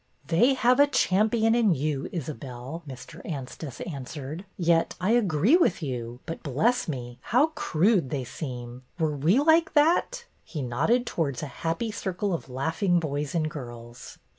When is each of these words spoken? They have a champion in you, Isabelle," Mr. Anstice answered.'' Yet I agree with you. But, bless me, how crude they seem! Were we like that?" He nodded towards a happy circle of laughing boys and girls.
They 0.25 0.55
have 0.55 0.79
a 0.79 0.87
champion 0.87 1.53
in 1.53 1.75
you, 1.75 2.09
Isabelle," 2.11 2.81
Mr. 2.87 3.23
Anstice 3.23 3.81
answered.'' 3.81 4.45
Yet 4.57 4.95
I 4.99 5.11
agree 5.11 5.55
with 5.55 5.83
you. 5.83 6.21
But, 6.25 6.41
bless 6.41 6.87
me, 6.87 7.19
how 7.21 7.51
crude 7.53 8.09
they 8.09 8.23
seem! 8.23 8.81
Were 8.97 9.15
we 9.15 9.37
like 9.39 9.73
that?" 9.75 10.25
He 10.43 10.63
nodded 10.63 11.05
towards 11.05 11.43
a 11.43 11.61
happy 11.61 11.91
circle 11.91 12.33
of 12.33 12.49
laughing 12.49 12.99
boys 12.99 13.35
and 13.35 13.47
girls. 13.47 14.17